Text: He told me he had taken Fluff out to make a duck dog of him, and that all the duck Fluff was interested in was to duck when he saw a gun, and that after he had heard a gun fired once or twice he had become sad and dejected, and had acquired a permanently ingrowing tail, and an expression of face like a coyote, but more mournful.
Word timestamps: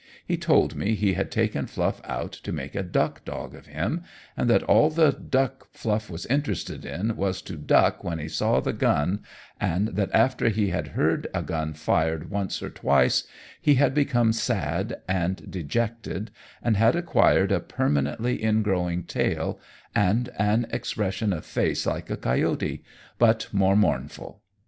He 0.25 0.35
told 0.35 0.75
me 0.75 0.95
he 0.95 1.13
had 1.13 1.29
taken 1.29 1.67
Fluff 1.67 2.01
out 2.05 2.31
to 2.31 2.51
make 2.51 2.73
a 2.73 2.81
duck 2.81 3.23
dog 3.23 3.53
of 3.53 3.67
him, 3.67 4.03
and 4.35 4.49
that 4.49 4.63
all 4.63 4.89
the 4.89 5.11
duck 5.11 5.67
Fluff 5.73 6.09
was 6.09 6.25
interested 6.25 6.85
in 6.85 7.15
was 7.15 7.39
to 7.43 7.55
duck 7.55 8.03
when 8.03 8.17
he 8.17 8.27
saw 8.27 8.57
a 8.57 8.73
gun, 8.73 9.21
and 9.59 9.89
that 9.89 10.09
after 10.11 10.49
he 10.49 10.69
had 10.69 10.87
heard 10.97 11.27
a 11.35 11.43
gun 11.43 11.73
fired 11.75 12.31
once 12.31 12.63
or 12.63 12.71
twice 12.71 13.27
he 13.61 13.75
had 13.75 13.93
become 13.93 14.33
sad 14.33 14.99
and 15.07 15.51
dejected, 15.51 16.31
and 16.63 16.77
had 16.77 16.95
acquired 16.95 17.51
a 17.51 17.59
permanently 17.59 18.43
ingrowing 18.43 19.03
tail, 19.03 19.59
and 19.93 20.29
an 20.39 20.65
expression 20.71 21.31
of 21.31 21.45
face 21.45 21.85
like 21.85 22.09
a 22.09 22.17
coyote, 22.17 22.83
but 23.19 23.47
more 23.51 23.75
mournful. 23.75 24.41